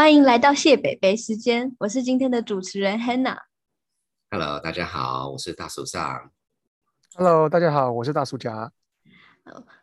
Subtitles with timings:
[0.00, 3.36] 欢迎来到谢北北时间，我是今天的主持人 Hannah。
[4.30, 6.32] Hello，大家好，我是大叔上。
[7.16, 8.72] Hello，大家好，我是大叔家。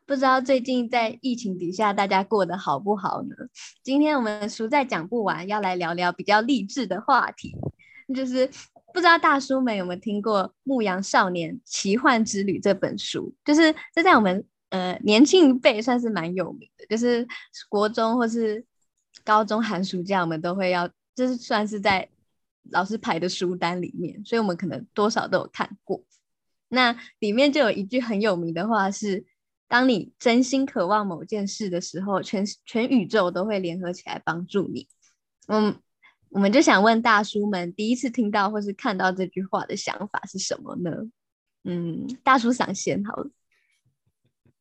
[0.08, 3.36] 不知道最近在疫情底下大家过得好不好呢？
[3.84, 7.55] 今天我们书在讲不完，要来聊聊比较励志的话题，
[8.16, 8.49] 就是
[8.91, 13.36] 不知道大叔们有没有听过《牧羊少年奇幻之旅》这本书？
[13.45, 17.27] 就是这在我们呃年轻一辈算是蛮有名的，就是
[17.70, 18.66] 国中或是
[19.27, 22.08] 高中寒暑假我们都会要，就是算是在
[22.72, 26.02] 老师排的书单里面，所以我们可能多少都有看过。
[26.70, 29.26] 那里面就有一句很有名的话是。
[29.70, 34.88] 当你真心渴望某件事的时候，全全宇宙都会联合起来帮助你。
[35.48, 35.75] 嗯，
[36.30, 40.89] 我们就想问大叔们，第一次听到或是看到这句话的想法是什么呢？
[41.66, 43.30] 嗯，大叔想先好了。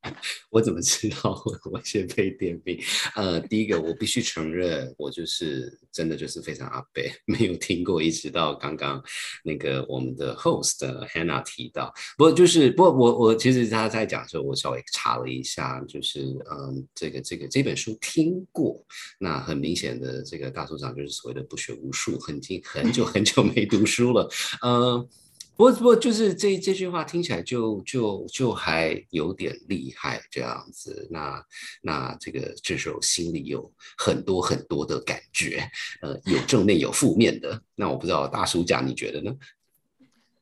[0.50, 2.78] 我怎么知道我先被点名？
[3.14, 9.03] 呃，第一个我必须承认，我就是真的就是非常阿贝，没有听过，一直到刚刚
[9.42, 18.81] 那个我们的 host Hannah 提到，不过就是不过我我其实他在讲的时候，我稍微查了一下，就是嗯，这个这个这本书听过，
[19.19, 24.31] 那很明显的这个大组长就是所谓的不学无术，很经很久很久没读书了，
[24.64, 25.08] 嗯。
[25.57, 31.09] 不过，不过就是这这句话听起来就就就还有点厉害这样子。
[31.11, 31.43] 那
[31.81, 35.67] 那这个这时候心里有很多很多的感觉，
[36.03, 37.59] 呃，有正面有负面的。
[37.75, 39.34] 那我不知道大叔讲你觉得呢？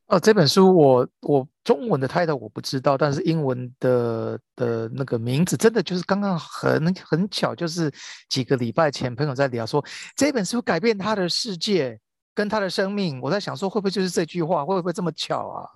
[0.06, 7.90] 哦，这本书我我中文的 title 我不知道，但是英文的的那个名字真的就是刚刚很很巧，就是
[8.28, 9.82] 几个礼拜前朋友在聊说
[10.16, 11.98] 这本书改变他的世界。
[12.34, 15.68] 跟他的生命，我在想说会不会就是这句话，会不会这么巧啊？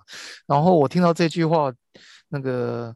[0.45, 1.71] 然后我听到这句话，
[2.27, 2.93] 那个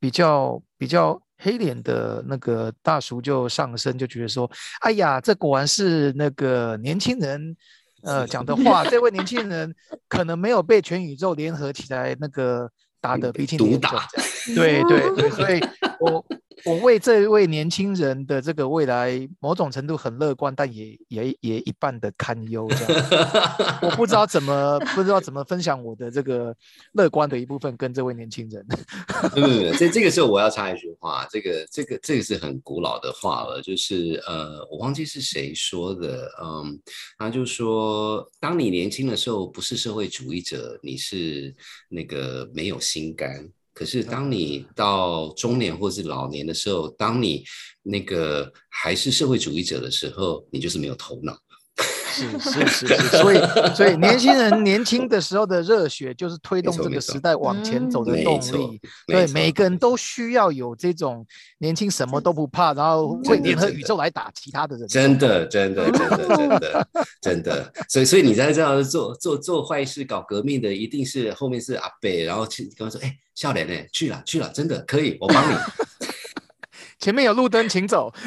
[0.00, 4.50] 比较比较黑脸的那个大叔就上身，就觉得说
[4.82, 7.56] ：“哎呀，这果然是那个年轻人
[8.02, 8.84] 呃讲的话。
[8.84, 9.74] 这位年轻人
[10.08, 12.68] 可能没有被全宇宙联合起来那个
[13.00, 13.90] 打的鼻青脸肿。
[14.54, 15.60] ”对对对，所以
[16.00, 16.24] 我。
[16.64, 22.68] 我为这位年轻人的这个未来某种程度很乐观，但也也也一半的堪忧。
[22.68, 26.54] 这样，我不知道怎么不知道怎么分享我的这个
[26.92, 28.66] 乐观的一部分跟这位年轻人。
[29.36, 36.80] 嗯，这这个时候我要插一句话，这个这个这个是很古老的话了，就是呃，我忘记是谁说的，嗯，
[37.18, 41.54] 他就说，当你年轻的时候不是社会主义者，你是
[41.88, 43.48] 那个没有心肝。
[43.74, 47.44] 可是，当你到中年或是老年的时候，当你
[47.82, 51.36] 那个还是社会主义者的时候，你就是没有头脑。
[52.14, 53.38] 是是是是， 所以
[53.74, 58.80] 所 以年轻人年轻的时候的热血，就是推动这个时代往前走的动力。
[59.06, 61.26] 对，每个人都需要有这种
[61.58, 64.86] 年轻什么都不怕，然后会联合宇宙来打其他的人。
[64.86, 66.88] 真的真的 真的真的
[67.20, 73.74] 真的，所以所以你在这样做做做坏事、搞革命的，一定是后面是阿北，然后去跟我说：“哎，笑脸呢？
[73.92, 75.56] 去了去了，真的可以，我帮你。”
[77.04, 78.10] 前面有路灯，请走。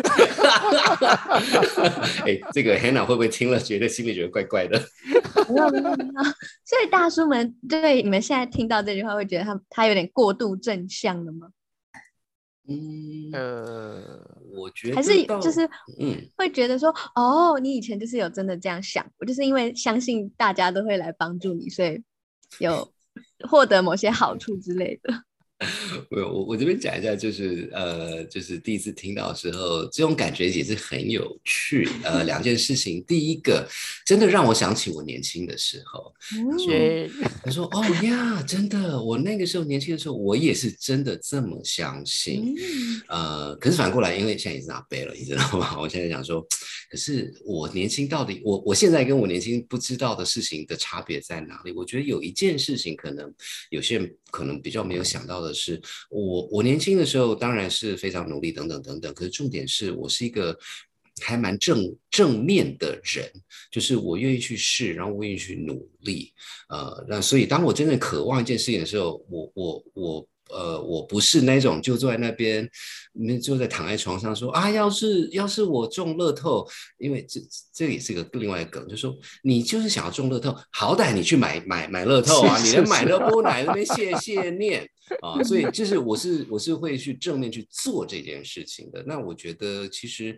[2.24, 4.80] 哎，这个 Hannah 会不会听了觉得心里觉得怪怪的？
[5.50, 6.24] 没有没有没有。
[6.64, 11.48] 所以大叔们对你们现在听到这句话，会觉得他他有点过度正向了吗？
[12.70, 15.68] 嗯呃，我觉得还是就是
[16.00, 22.04] 嗯，会觉得说哦，你以前就是有真的这样想，我就是因为相信大家都会来帮助你，所以
[22.60, 22.94] 有
[23.50, 25.24] 获得某些好处之类的。
[26.12, 31.90] 我我我这边讲一下，就是呃，就是第一次听到的时候，这种感觉也是很有趣。
[32.04, 33.68] 呃，两件事情，第一个
[34.06, 36.14] 真的让我想起我年轻的时候。
[36.52, 36.74] 他说
[37.44, 42.54] ：“他说哦呀，真的，我那个时候年轻的时候，我也是真的这么相信。
[43.08, 45.78] 呃，可是反过来，因为现在已经拿背了，你知道吗？
[45.82, 46.46] 我现在想说，
[46.92, 51.72] 可是我年轻到底，我我现在跟我年轻不知道的事情的差别在哪里？
[51.72, 53.34] 我觉得有一件事情，可能
[53.72, 55.54] 有些人可能比较没有想到的。
[55.54, 59.14] 是我，我年轻的时候当然是非常努力，等等等等。
[59.14, 60.58] 可是重点是我是一个
[61.22, 63.32] 还蛮正正面的人，
[63.72, 66.34] 就是我愿意去试，然后我愿意去努力。
[66.70, 70.28] 呃，那所以当我真正渴望一件事情的时候，我我我。
[70.50, 72.70] 呃，我不是那种就坐在那边，
[73.14, 76.68] 那就在躺在床上说啊，要是要是我中乐透，
[76.98, 77.40] 因为这
[77.74, 84.88] 这也是个另外一个梗，就说你就是想要中乐透，好歹你去买买买乐透啊，你连买乐波奶那边谢谢念
[85.22, 89.04] 啊，所以就是我是我是会去正面去做这件事情的。
[89.06, 90.38] 那我觉得其实。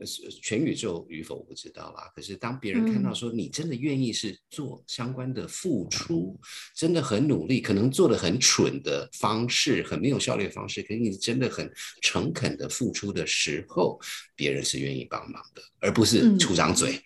[0.00, 0.06] 呃
[0.42, 2.10] 全宇宙与否我不知道啦。
[2.16, 6.40] 可是当别人看到嗯说你真的愿意是做相关的付出，
[6.74, 11.70] 真的很努力，可能做的很蠢的方式，很没有效率的方式，可是你真的很
[12.00, 14.00] 诚恳的付出的时候，
[14.34, 16.98] 别人是愿意帮忙的，而不是嗯出张嘴。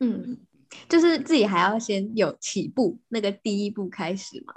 [0.00, 0.36] 嗯，
[0.88, 4.52] 就是自己还要先有起步那个第一步开始吗。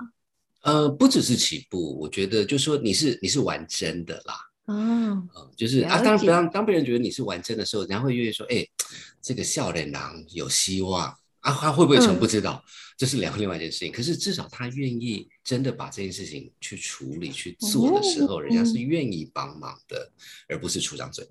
[0.63, 4.48] 呃，不只是起步，我觉得就是说你是你是玩真的啦。
[4.69, 8.65] 哦，嗯，就是啊，了解当当当别人觉得你是玩真的时候，人家会愿意说，哎，
[9.21, 11.07] 这个笑脸郎有希望
[11.39, 12.63] 啊，他会不会成嗯不知道，
[12.97, 13.91] 这是两另外一件事情。
[13.91, 20.11] 可是至少他愿意真的把这件事情去处理去做的时候，人家是嗯愿意帮忙的，
[20.47, 21.27] 而不是出张嘴。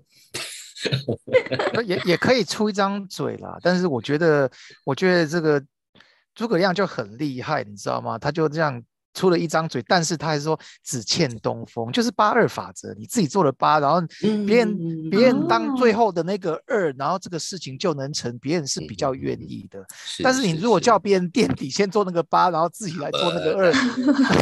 [1.73, 4.49] 呃也也可以出一张嘴啦，但是我觉得，
[4.85, 5.61] 我觉得这个
[6.33, 8.17] 诸葛亮就很厉害，你知道吗？
[8.17, 8.81] 他就这样
[9.19, 14.01] 出了一张嘴，但是他还说只欠东风，就是八二法则，你自己做了八，然后
[14.47, 19.83] 别人、嗯别人当最哦后的那个二，然后这个事情就能成，别人是比较愿意的。
[19.91, 23.73] 是但是你如果叫别人垫底，先做那个八，然后自己来做那个二，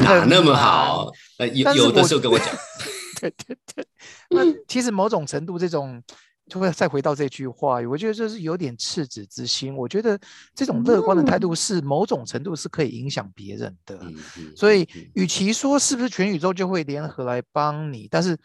[0.03, 1.09] 哪那么好？
[1.39, 2.47] 呃，有有的时候跟我讲，
[3.19, 3.87] 对对对，
[4.29, 6.03] 那其实某种程度这种
[6.49, 9.75] 就会再回到这句话，我觉得这是有点赤子之心。
[9.75, 10.17] 我觉得
[10.55, 13.97] 这种乐观的态度是某种程度是可以影响别人的。
[14.01, 18.37] 嗯嗯所以与其说是不是全宇宙就会联合来帮你，但是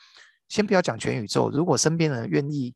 [0.49, 2.75] 先不要讲全宇宙，如果身边人愿意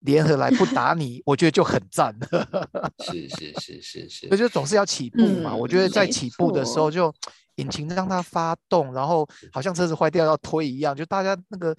[0.00, 2.68] 联合来不 打你，我觉得就很赞了。
[3.04, 5.54] 是是是是是所以，就总是要起步嘛。
[5.54, 7.14] 我觉得在起步的时候，就
[7.56, 11.76] 引擎让它发动，然后好像车子坏掉要推一样，就大家那个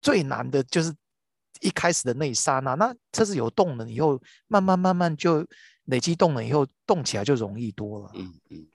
[0.00, 0.90] 最难的就是
[1.60, 2.74] 一开始的那一刹那。
[2.74, 5.46] 那车子有动能以后，慢慢慢慢就
[5.86, 8.10] 累积动能以后，动起来就容易多了。
[8.14, 8.66] 嗯嗯，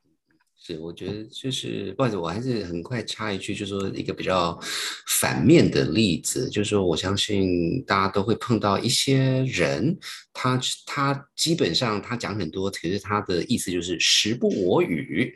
[0.58, 4.60] 是，我觉得就是，不好意思，我还是很快插一句，就是说一个比较
[5.08, 9.98] 反面的例子，就是说我相信大家都会碰到一些人，
[10.34, 15.34] 他他基本上他讲很多，其实他的意思就是时不我与。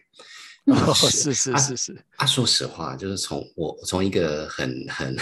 [0.66, 5.18] 哦，是是是是，啊，说实话，就是从我从一个很很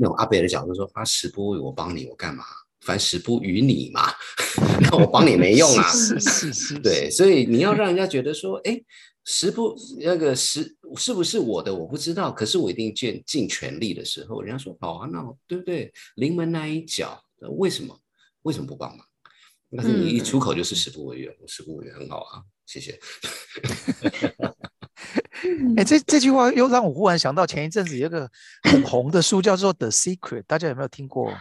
[0.00, 2.42] 那种阿北的角度说，啊，时不我与，我帮你，我干嘛？
[2.80, 4.10] 反正时不与你嘛，
[4.80, 5.86] 那我帮你没用啊。
[5.92, 8.80] 是是是是， 对，所以你要让人家觉得说，哎，
[9.26, 15.92] 时不那个时是不是我的我不知道，可是我一定尽尽全力的时候，人家说好啊，那我对不对？
[16.14, 17.94] 临门那一脚，呃为什么
[18.42, 19.06] 为什么不帮忙？
[19.76, 22.98] 但是你一嗯出口就是时不我与，时不我与很好啊，谢谢。
[25.76, 28.30] 哎，这这句话又让我忽然想到前一阵子有一个
[28.62, 31.32] 很红的书，叫做《The Secret》，大家有没有听过？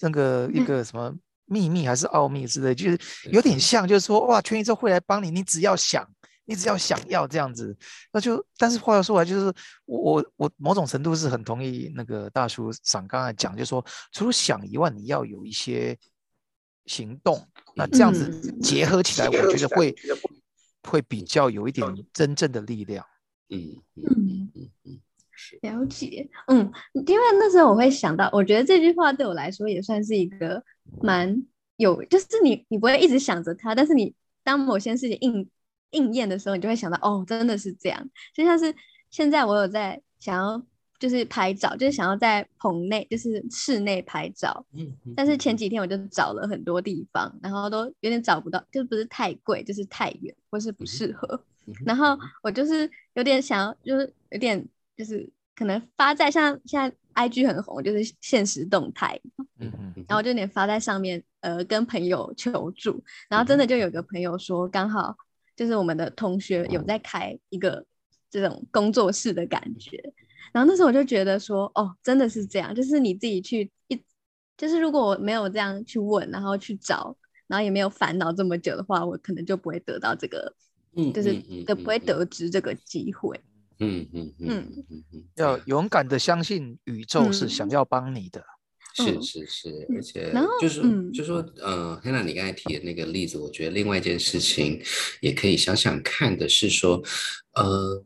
[0.00, 1.12] 那个一嗯个什么
[1.46, 2.98] 秘密还是奥秘之类，就是
[3.32, 6.08] 有点像，就是说哇，全宇宙会来帮你，你只要想，
[6.44, 7.76] 你只要想要这样子，
[8.12, 8.44] 那就。
[8.56, 9.52] 但是话又说来，就是
[9.86, 15.98] 我我我某种程度是很同意那个大叔想刚才讲，就是说除了想以外，你要有一些
[16.86, 17.44] 行动，
[17.74, 19.92] 那这样子嗯结合起来，我觉得会
[20.84, 23.04] 会比较有一点真正的力量。
[23.50, 25.00] 嗯嗯嗯，嗯。
[25.62, 26.58] 了解，嗯，
[27.06, 30.62] 因为那时候我会想到，我觉得这句话对我来说也算是一个
[31.00, 31.40] 蛮
[31.76, 34.12] 有，就是你你不会一直想着它，但是你
[34.42, 35.48] 当某些事情应
[35.90, 38.10] 应验的时候，你就会想到，哦，真的是这样。
[38.34, 38.74] 就像是
[39.10, 40.60] 现在我有在想要
[40.98, 44.64] 就是拍照，就是想要在棚内，就是室内拍照，
[45.14, 51.28] 但是前几天我就找了很多地方，然后都有点找不到，就不是太贵，就是太远或是不适合。
[51.66, 59.20] 嗯然后我就是有点想要，就是有点就是可能发在像现在 IG 很红，就是现实动态，
[59.58, 63.04] 嗯嗯然后我就有点发在上面，呃，跟朋友求助。
[63.28, 65.14] 然后真的就有个朋友说，刚好
[65.54, 67.84] 就是我们的同学有在开一个
[68.30, 70.02] 这种工作室的感觉。
[70.52, 74.02] 然后那时候我就觉得说，哦，真的是这样，就是你自己去一，
[74.56, 80.54] 就是如果我没有这样去问，然后去找，然后也没有烦恼这么久的话，我可能就不会得到这个，
[80.96, 83.40] 嗯就是嗯嗯得不会嗯得知这个机会。
[83.80, 88.44] 嗯嗯嗯嗯嗯嗯，要勇敢的相信宇宙是想嗯要帮你的。
[88.94, 94.82] 是嗯是是，嗯而且然后就是嗯就说呃，黑娜你刚才提的那个例子，我觉得另外一件事情
[95.20, 97.00] 也可以想想看的是说，
[97.54, 98.04] 呃，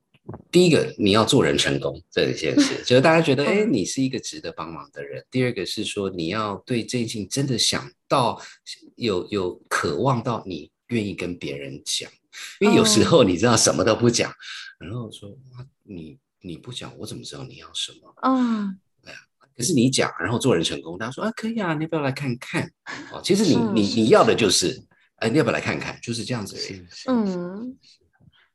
[0.50, 3.72] 第一个你要做人成功这一件事， 就是大家觉得哎，嗯。
[3.72, 5.24] 你是一个值得帮忙的人。
[5.30, 8.40] 第二个是说你要对这件事情真的想到
[8.96, 12.10] 有有渴望到你愿意跟别人讲，
[12.60, 13.06] 因为有时哦。
[13.06, 14.32] 候你知道什么都不讲，
[14.78, 18.14] 然后说啊你你不讲，我怎么知道你要什么？
[18.22, 18.74] 哦，
[19.56, 22.70] 可是你讲，然后做人成功，大家说啊可以啊，你要不要来看看？
[23.12, 24.82] 哦，其实你嗯你你要的就是，
[25.16, 25.98] 哎，你要不要来看看？
[26.00, 26.56] 就是这样子
[27.08, 27.76] 嗯，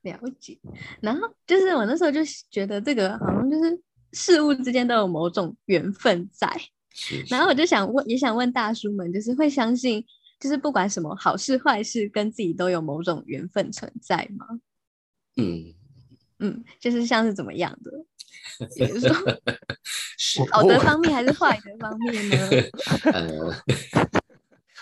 [0.08, 0.58] 了解。
[1.02, 3.80] 然后就是我那时候就觉得这个好像就是
[4.14, 6.50] 事物之间都有某种缘分在，
[6.94, 10.04] 是然后我就想问，也想问大叔们，就是会相信，
[10.40, 14.48] 就是不管什么好事坏事，跟自己都有某种缘分存在吗？
[15.36, 15.74] 嗯，
[16.40, 17.92] 嗯，就是像是怎么样的？
[18.76, 19.10] 比如说
[20.18, 22.36] 是好的方面还是坏的方面呢？
[23.14, 23.54] 呃，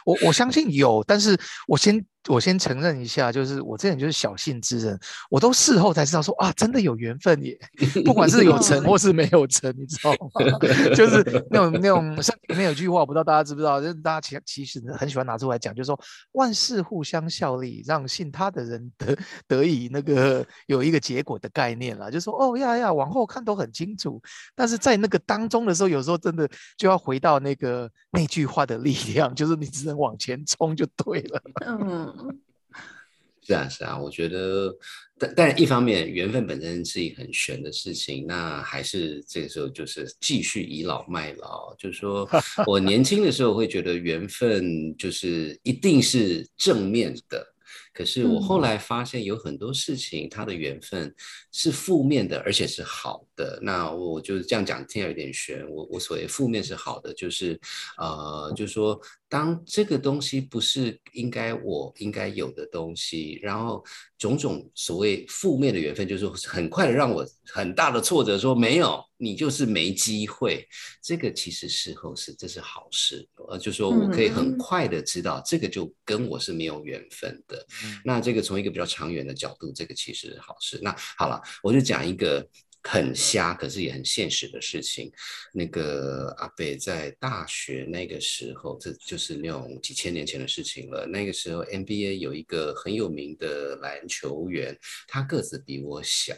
[0.05, 7.58] 我我相信有，但是我先我先承认一下，就是我这人就是小信之人，我都事后才知道说啊，真的有缘分耶，
[8.03, 10.60] 不管是有成或是没有成，你知道吗？
[10.96, 16.00] 就是那种那种像里面有句话，我不知道大家知不知道，就是大家其其实很喜欢拿出来讲，就是说
[16.32, 19.17] 万事互相效力，让信他的人得
[19.48, 24.22] 得以那个有一个结果的概念啦，就说哦呀呀，往后看都很清楚，
[24.55, 31.41] 但是在那个当中的时候，有时候真的就要回到那个那句话的力量，就是你只能往前冲就对了。
[31.65, 32.14] 嗯，
[33.45, 34.75] 是啊，是啊，我觉得，
[35.19, 42.27] 但但一方面缘分本身是一个很玄的事情，那还是这个时候就是继续倚老卖老，就是说
[42.65, 47.53] 我年轻的时候会觉得缘分就是一定是正面的。
[47.93, 51.13] 可是我后嗯来发现有很多事情，它的缘分
[51.53, 53.57] 是负面的，而且是好的。
[53.62, 55.65] 那我就是这样讲，听起来有点悬。
[55.69, 57.57] 我我所谓负面是好的，就是
[57.98, 59.00] 呃，就是说，
[59.36, 63.84] 当这个东西不是应该我应该有的东西，然后
[64.18, 70.65] 种种所谓负面的缘分，就是很快的让我很大的挫折，说没有，你就是没机会。
[71.04, 77.68] 这个其实事后是这是好事，呃，就说我可以很嗯快的知道，这个就跟我是没有缘分的。
[78.06, 80.80] 那这个从一个比较长远的角度，这个其实是好事。
[80.82, 82.48] 那好了，我就讲一个
[82.88, 85.12] 很瞎，可是也很现实的事情。
[85.54, 91.06] 那个阿北在大学那个时候，这就是那种几千年前的事情了。
[91.06, 94.77] 那个时候 NBA 有一个很有名的篮球员，
[95.08, 96.34] 他个子比我小，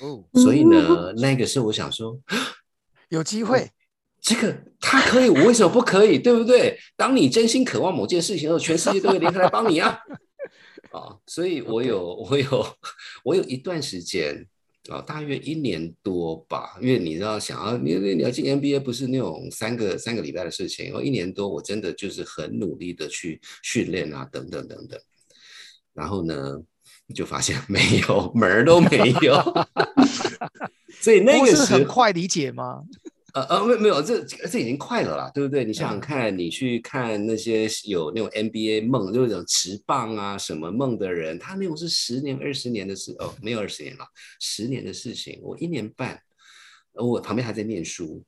[0.00, 2.18] 哦，所以呢，那个时候我想说，
[3.10, 3.70] 有机会。
[4.18, 6.18] 这个他可以，我为什么不可以？
[6.18, 6.76] 对不对？
[6.96, 9.96] 当你真心渴望某件事情的时候，全世界都会联合来帮你啊！
[10.90, 12.76] 啊， 所以我有，我有，
[13.22, 14.44] 我有一段时间
[14.88, 25.00] 啊，大约一年多吧，因为你知道，想要你你要进 NBA 不是那种三个三个礼拜的事情，哦，一年多，我真的就是很努力的去训练啊，等等等等，
[25.92, 26.60] 然后呢，
[27.14, 29.34] 就发现没有门儿都没有，
[31.00, 32.82] 所以那个是很快理解吗？
[33.36, 35.62] 呃呃，没有没有，这这已经快了啦，对不对？
[35.62, 44.06] 你想想嗯看，你去看那些有那种 NBA 梦，就是那种持棒啊什么梦的人，他那种是十年、二十年的事哦，没有二十年了，
[44.40, 46.18] 十年的事情，我一年半，
[46.94, 48.24] 呃我旁边还在念书，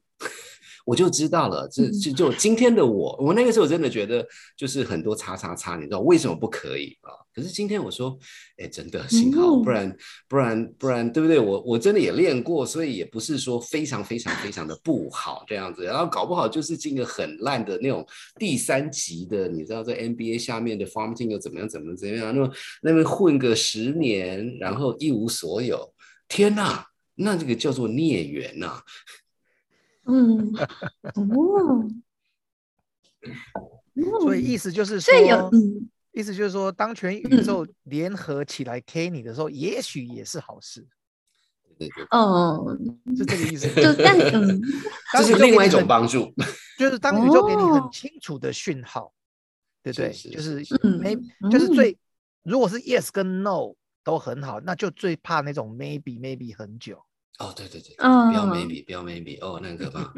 [0.88, 1.68] 我就知道了。
[1.70, 4.26] 这就就今天的我，我那个时候真的觉得
[4.56, 7.12] 就是很多叉叉叉，你知道为什么不可以啊？
[7.34, 8.18] 可是今天我说，
[8.56, 11.38] 哎，真的幸好，嗯不然不然不然，对不对？
[11.38, 18.02] 我我真的也练过，所以也不是说非常非常非常的不好这样子，然后搞不好就是进个很烂的那种
[18.38, 25.92] 第三级的，你知道在 NBA 下面的 farm team 又怎么样怎么怎么样，那么那边混个十年，然后一无所有，
[26.28, 26.86] 天哪！
[27.20, 28.80] 那这个叫做孽缘呐、
[30.04, 30.52] 嗯，
[31.14, 31.88] 哦，
[34.20, 40.84] 所以意思就是所以有说，嗯意思就是说，当全宇嗯宙联合起来 K 你的时候，也许也是好事，
[41.78, 42.76] 对对，哦，
[43.16, 43.68] 是这个意思。
[43.74, 44.60] 就但嗯
[45.16, 46.32] 这是另外一种帮助。
[46.78, 49.12] 就是当宇宙给你很哦清楚的讯号，
[49.82, 50.12] 对不对？
[50.12, 51.98] 是是就是没嗯 may 就是嗯最，
[52.42, 57.00] 如果是 yes 跟 no 都很好，那就最怕那种 maybe maybe 很久。
[57.38, 60.12] 哦，对对对，嗯不要 maybe，不要 maybe，哦，那很可怕。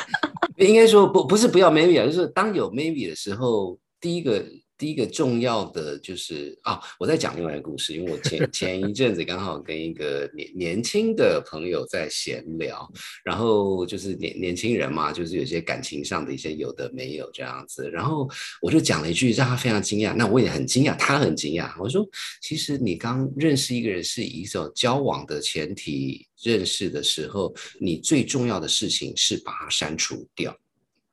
[0.56, 4.44] 应该说不不是不要 maybe 啊，就是当有 maybe 的时候，第一个
[4.82, 18.28] 第一个重要的就是啊，我在讲另外一个故事，因为我前前一阵子刚好跟一个年年轻的朋友在闲聊，然后就是年年轻人嘛，就是有些感情上的一些有的没有这样子，然后
[18.60, 21.72] 我就讲了一句让他非常惊讶，那我也很惊讶，他很惊讶。
[21.80, 22.04] 我说，
[22.40, 30.58] 其实你刚认识一个人是以一种交往的前提认识的时候，你最重要的事情是把它删除掉。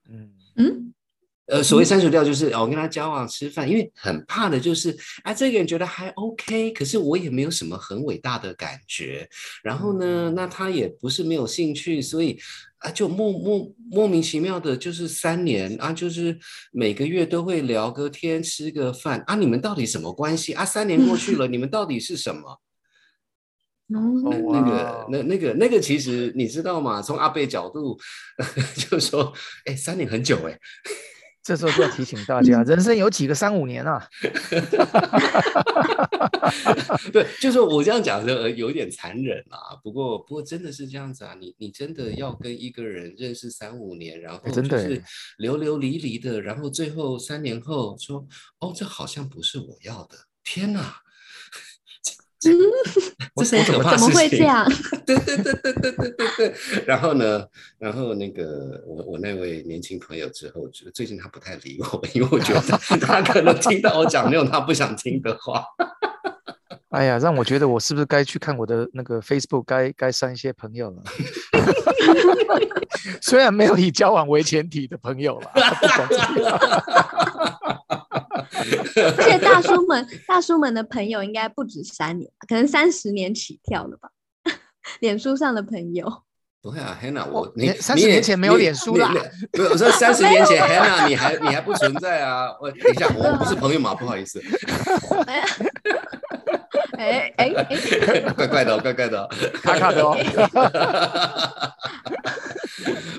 [0.10, 0.89] 嗯，嗯
[1.50, 9.28] 呃，所谓删除掉就是哦，我跟他交往吃饭，因为很怕的就是啊，这个人觉得还 OK，可是我也没有什么很伟大的感觉。
[9.64, 12.40] 然后呢，那他也不是没有兴趣，所以
[12.78, 16.38] 啊，就莫莫莫名其妙的，就是三年啊，就是
[16.72, 20.64] 每个月都会聊个天，吃个饭啊，你们到底什么关系啊？
[20.64, 22.62] 三年过去了， 你们到底是什么？
[23.92, 27.02] 那哦那个哇那那个那个，其实你知道吗？
[27.02, 27.98] 从阿贝角度，
[28.78, 29.34] 就说，
[29.66, 30.56] 哎，三年很久哎。
[31.50, 34.08] 这时候就要提醒大家，人生有几个三五年啊？
[37.12, 39.74] 对，就是我这样讲的有点残忍啊。
[39.84, 41.36] 不过，不过真的是这样子啊。
[41.40, 45.02] 你你真的要跟一个人认识三五年，然后就是
[45.40, 48.24] 流流离离的，然后最后三年后说，
[48.60, 50.16] 哦，这好像不是我要的。
[50.44, 50.98] 天哪！
[52.46, 52.56] 嗯，
[53.36, 54.66] 这是可怕怎么会这样？
[55.06, 56.56] 对对对对对对对对。
[56.86, 57.46] 然后呢，
[57.78, 62.62] 然后那个我我那位年轻朋友之后，就最近他不太理我，因为我觉得
[63.02, 65.64] 他可能听到我讲那种他不想听的话。
[66.92, 71.04] 哎呀，让我觉得我是不是该去看我的那个 Facebook，该该删一些朋友了。
[73.22, 75.52] 虽然没有以交往为前提的朋友了。
[79.18, 84.10] 而且大叔们，大叔们的朋友应该不止三年，可能三十年起跳了吧？
[85.02, 86.24] 脸书上的朋友，
[86.62, 89.14] 不会啊，Hannah，我你三十年前没有脸书啦。
[89.52, 92.50] 不是，我说三十年前，Hannah，你还你还不存在啊？
[92.60, 93.94] 我等一下，我们不是朋友嘛？
[93.96, 94.42] 不好意思。
[96.98, 99.28] 哎哎哎，怪怪的，怪怪的，
[99.62, 100.18] 卡卡的哦。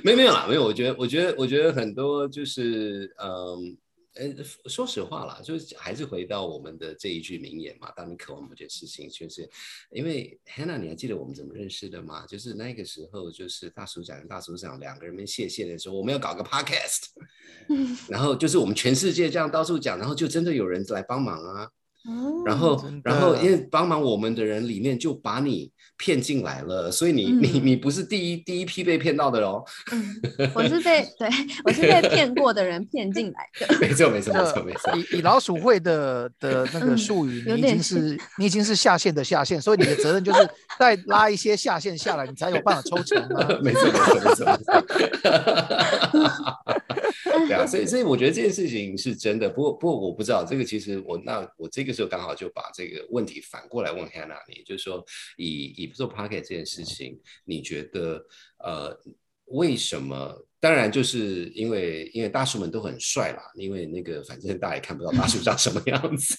[0.03, 0.65] 没没有啦，没有。
[0.65, 3.77] 我觉得，我觉得，我觉得很多就是嗯。
[4.15, 4.35] 呃，
[4.69, 7.93] 说实话啦，就是还是回到我们的这一句名言嘛。
[7.97, 9.49] 当你渴望某件事情，就是
[9.93, 12.27] 因为 Hannah，你还记得我们怎么认识的吗？
[12.27, 17.07] 就是那个时候，就是大叔讲跟大叔讲两个人们谢谢的时候，我们要搞个 podcast，
[18.11, 21.71] 然后就是我们全世界这样到处讲，然后就真的有人来帮忙啊。
[22.47, 29.63] 然后，然后因为帮忙我们的人里面就把你骗进来了，所以你你你不是第一第一批被骗到的喽。
[30.55, 31.29] 我是被对
[31.65, 33.79] 我是被骗过的人骗进来的。
[33.79, 34.97] 没错没错没错没错。
[34.97, 43.47] 以以老鼠会的 的那个术语，你已经是你已经是下线的下线，所以你的责任就是再拉一些下线下来，你才有办法抽成啊。
[43.63, 44.47] 没错没错没错。
[47.47, 49.49] 对啊， 所以所以我觉得这件事情是真的。
[49.49, 55.05] 不过不过我不知道这个，其实我那我这个时候刚好就把这个问题反过来问 Hannah，你就是说
[55.37, 58.25] 以以做 p o c k e t 这件事情，你觉得
[58.65, 58.99] 呃
[59.47, 60.47] 为什么？
[60.63, 66.37] 当然就是因为因为大叔们都很帅啦，因为那个反正大家也看不到大叔长什么样子，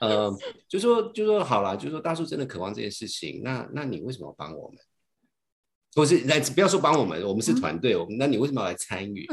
[0.00, 0.34] 呃，
[0.66, 4.78] 就说就说好了，就说大叔真的渴望这件事情，那那你为什么要帮我们？
[5.94, 9.28] 不是来不要说帮我们，我们是团队，我们那你为什么要来参与？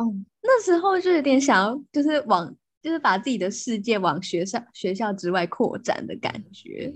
[0.00, 6.90] 哦，那时候就有点想要，就是往，就是把自己的世界往学校学校之外扩展的感觉。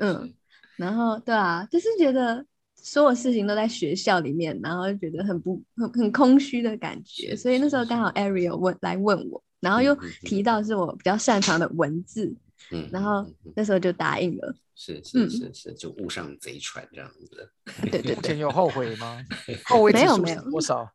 [0.00, 0.32] 嗯，
[0.76, 2.42] 然后对啊，就是觉得
[2.74, 7.36] 所有事情都在学校里面，然后就觉得很不很很空虚的感觉。
[7.36, 12.34] 所以那时候刚好 Ariel 问来问我，然后又提到是我比较擅长的文字，
[12.70, 14.54] 嗯，然后那时候就答应了。
[14.80, 17.50] 是是是是，就误上贼船这样子。
[17.90, 19.20] 对对对，有后悔吗？
[19.66, 20.88] 后悔没有没有多少？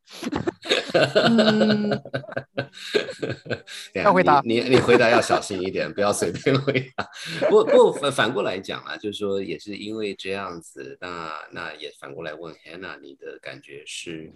[3.94, 7.06] 要回答 你，你回答要小心一点，不要随便回答。
[7.50, 14.32] 不不反反过来讲啊，就是说也是因为这样子，那那也反过来问 Hannah，你的感觉是？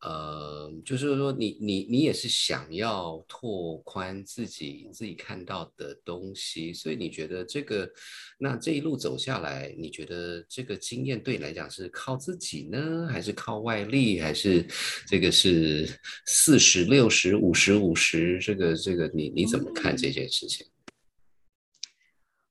[0.00, 7.90] 呃，就是说，你你你也是想要拓宽自己自己看到的东西，所以你觉得这个，
[8.38, 14.64] 那这一路走下来，你觉得这个经验对你来讲是靠自己呢，还是靠外力，还是
[15.08, 15.88] 这个是
[16.26, 18.38] 四十六十五十五十？
[18.38, 20.64] 这个这个，你你怎么看这件事情？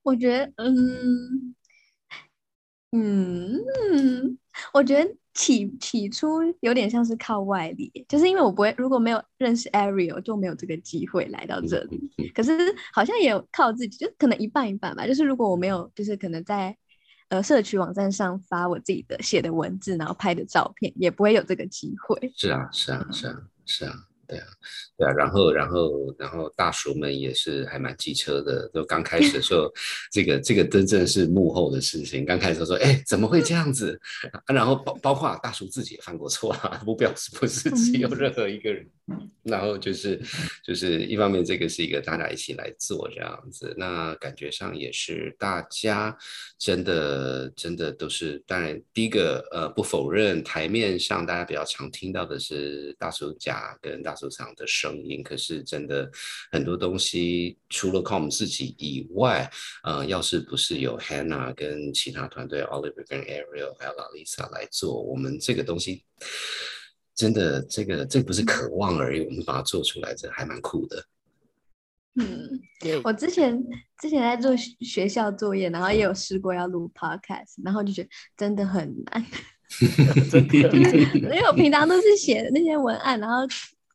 [0.03, 1.55] 我觉得，嗯
[2.91, 4.37] 嗯，
[4.73, 5.15] 我觉得。
[5.37, 12.11] 起起初有点像是靠外力，就是因为我不会，如果没有认识 Ariel，就没有这个机会来到这里。
[12.33, 12.51] 可是
[12.91, 15.05] 好像也有靠自己，就可能一半一半吧。
[15.05, 16.75] 就是如果我没有，就是可能在
[17.29, 22.33] 呃社区网站上发我自己的写的文字，然后拍的照片，也不会有这个机会。
[22.35, 23.93] 是啊，是啊，是啊，是啊。
[24.27, 24.45] 对啊，
[24.97, 28.69] 对啊，然后，然后，然后大叔们也是还蛮机车的。
[28.73, 29.71] 就刚开始的时候，
[30.11, 32.25] 这个这个真正是幕后的事情。
[32.25, 33.99] 刚开始说，哎，怎么会这样子？
[34.47, 38.85] 然后包包括大叔自己也犯过错啊，不表示不是只有任何一个人。
[39.43, 40.21] 然后就是
[40.61, 46.15] 就是一方面，这个是一个大家一起来做这样子，那感觉上也是大家
[46.59, 48.43] 真的真的都是。
[48.45, 54.17] 当然，第一个呃不否认台面上大家比较常听到的是大手甲跟大。
[54.17, 56.09] 收藏的声音，可是真的
[56.51, 59.47] 很多东西，除了靠我们自己以外，
[59.83, 66.03] 呃，要是不是有 Hannah 跟其他团队 Oliver 跟 Ariel 还有 Lisa 来做，我们这个东西
[67.17, 71.03] 真的，这个这不是渴望而已，我们把它做出来，这还蛮酷的。
[72.15, 72.61] 嗯，
[73.03, 73.61] 我之前
[73.99, 79.25] 之前在做学校作业，然后也有试过要录 Podcast，然后就觉得真的很难，
[81.13, 83.45] 因为我平常都是写那些文案，然后。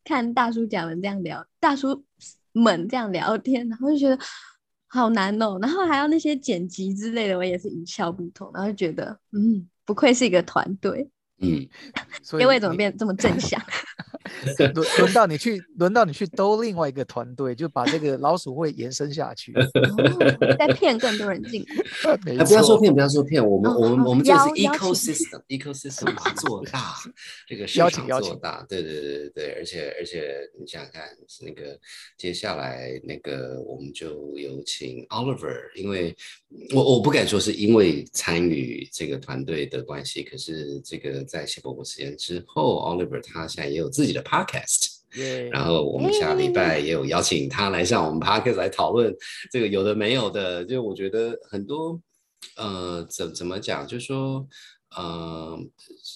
[0.05, 2.05] 看大叔讲们这样聊，大叔
[2.51, 4.19] 们这样聊天，然后就觉得
[4.89, 5.57] 好难哦。
[5.63, 8.51] 然后还有那些剪辑之类的，我也是一窍不通。
[8.53, 11.09] 然后觉得，嗯，不愧是一个团队。
[11.43, 11.69] 嗯，
[12.23, 13.61] 结尾怎么变这么正向？
[14.75, 19.53] 轮轮到你去，轮到你去兜另外一个团队，就把这个老鼠会延伸下去，
[20.59, 21.67] 再骗更多人进。
[22.25, 26.95] 来不要说骗，不要说骗，我们我们我们这是 ecosystem，ecosystem 把它做大，
[27.49, 31.09] 这个市场做大，对对对对对，而且而且你想想看，
[31.43, 31.79] 那个
[32.17, 36.17] 接下来那个我们就有请 Oliver，因为
[36.75, 44.23] 我我不敢说是因为参与这个团队的关系，可是这个在谢伯伯实验之后，Oliver 他现在也有自己的。
[44.23, 44.89] Podcast，
[45.51, 49.15] 然后我们下礼拜也有邀请他来上我们 Podcast 来讨论
[49.51, 52.01] 这个有的没有的，就我觉得很多，
[52.57, 54.47] 呃，怎怎么讲，就是说。
[54.95, 55.59] 呃，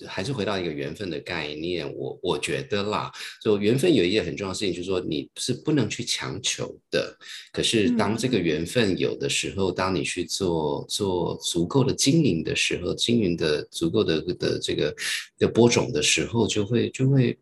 [0.06, 3.10] 还是回到一个缘分的概念，我我觉得啦，
[3.42, 7.16] 就缘分有一件很重要的事情，就是说你是不能去强求的。
[7.52, 14.94] 可是当这个缘分有的时候，当你去做做足够的经营的时候，经营的足够的的这个
[15.38, 17.38] 的播种的时候，就会就会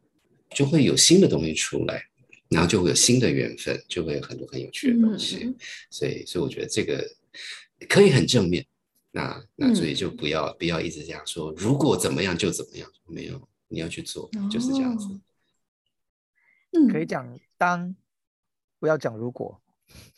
[0.50, 2.00] 就会有新的东西出来，
[2.48, 5.52] 然后就会有新的缘分，就会有很多很有趣的东西。
[5.90, 7.04] 所以所以我觉得这个
[7.88, 8.64] 可以很正面。
[9.16, 15.08] 那那所以就不要不要一直这样说，如果怎么样就怎么样，没有你要去做，就是这样子。
[16.72, 17.94] 嗯，可以讲当，
[18.80, 19.60] 不要讲如果。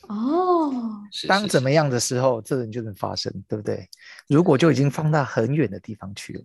[0.09, 3.87] 哦，当怎么样的时候，这人就能发生，对不对？
[4.29, 6.45] 如果就已经放到很远的地方去了。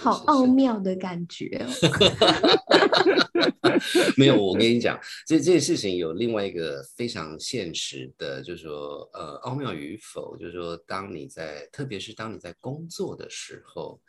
[0.00, 1.58] 好奥妙的感觉。
[4.16, 14.00] 没有，我跟你讲，这这件事情有另外一个非常现实的，就是说，呃，奥妙与否，就是说，当你在，特别是当你在工作的时候，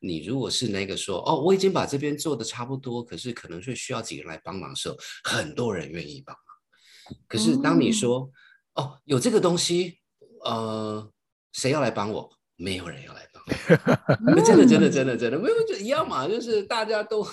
[0.00, 7.18] 你如果是那个说，哦，我已经把这边做的差不多，可是可能是需要几个人来帮忙的时候，很多人愿意帮忙。
[7.26, 8.30] 可是当你说，
[8.74, 9.98] 哦，有这个东西，
[10.44, 11.10] 呃，
[11.52, 12.30] 谁要来帮我？
[12.62, 13.42] 没有人要来帮。
[14.44, 17.26] 真的，真的，真的，真的，没有就一样嘛，就是大家都，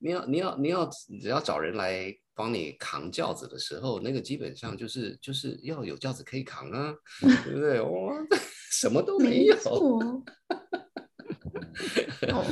[0.00, 0.84] 你要，你要，你要，
[1.20, 6.92] 只要找人来帮你扛轿子的时候，那个基本上就是就是要有轿子可以扛啊，
[7.44, 7.80] 对不对？
[7.80, 8.12] 哇，
[8.72, 9.56] 什么都没有。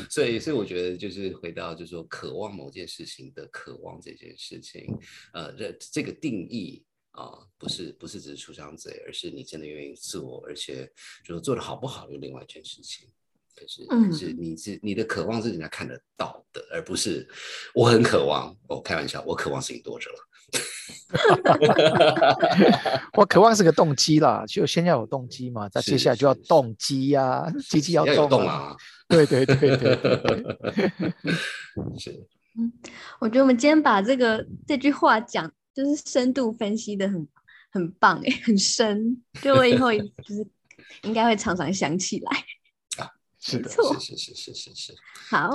[0.08, 4.96] 所以，所以我觉得就是回到，就是说，渴望某件事情的渴望这件事情，
[5.32, 6.84] 呃，这这个定义。
[7.20, 10.90] 啊，不是不是只是出张嘴，而是你真的愿意做，而且
[11.22, 13.06] 就是做的好不好，又另外一件事情。
[13.54, 17.28] 可是，可是你是你的渴望是人家看得到的，而不是
[17.74, 18.56] 我很渴望。
[18.66, 20.16] 我开玩笑，我渴望事情多着了。
[23.12, 28.74] 我渴望是个动机啦，就先要有动机嘛，再接下来就要动机呀，机器要动啊。
[29.08, 29.98] 对对对对对，
[32.00, 32.26] 是。
[32.58, 32.72] 嗯，
[33.20, 35.52] 我觉得我们今天把这个这句话讲。
[35.74, 37.28] 就是深度分析的很
[37.70, 40.46] 很棒哎，很深，就我以后就是
[41.02, 42.30] 应该会常常想起来
[43.02, 44.94] 啊，是的，是是是是是是，
[45.28, 45.50] 好，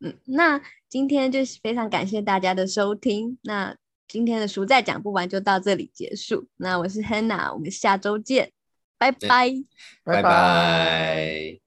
[0.00, 3.76] 嗯，那今天就是非常感谢大家的收听，那
[4.08, 8.52] 今天的书再讲不完就到这里结束，那我是 Hannah，我们下周见，
[8.98, 9.52] 拜拜，
[10.04, 11.65] 拜拜。